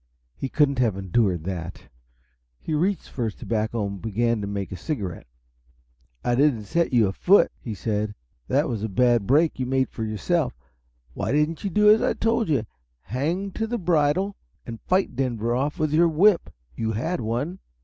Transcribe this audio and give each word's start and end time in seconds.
He 0.35 0.49
couldn't 0.49 0.79
have 0.79 0.97
endured 0.97 1.43
that. 1.43 1.83
He 2.59 2.73
reached 2.73 3.07
for 3.09 3.25
his 3.25 3.35
tobacco 3.35 3.85
and 3.85 4.01
began 4.01 4.41
to 4.41 4.47
make 4.47 4.71
a 4.71 4.75
cigarette. 4.75 5.27
"I 6.23 6.33
didn't 6.33 6.63
set 6.63 6.91
you 6.91 7.05
afoot," 7.05 7.51
he 7.59 7.75
said. 7.75 8.15
"That 8.47 8.67
was 8.67 8.81
a 8.81 8.89
bad 8.89 9.27
break 9.27 9.59
you 9.59 9.67
made 9.67 9.95
yourself. 9.95 10.55
Why 11.13 11.31
didn't 11.33 11.63
you 11.63 11.69
do 11.69 11.87
as 11.93 12.01
I 12.01 12.13
told 12.13 12.49
you 12.49 12.65
hang 13.01 13.51
to 13.51 13.67
the 13.67 13.77
bridle 13.77 14.35
and 14.65 14.81
fight 14.81 15.15
Denver 15.15 15.53
off 15.55 15.77
with 15.77 15.93
your 15.93 16.09
whip? 16.09 16.51
You 16.75 16.93
had 16.93 17.21
one." 17.21 17.59